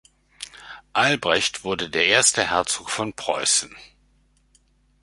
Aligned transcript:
Albrecht 0.95 1.63
wurde 1.63 1.87
der 1.91 2.07
erste 2.07 2.49
Herzog 2.49 2.89
von 2.89 3.13
Preußen. 3.13 3.77